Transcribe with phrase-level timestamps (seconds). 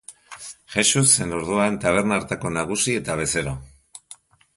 [0.75, 3.55] Jexux zen orduan taberna hartako nagusi eta bezero.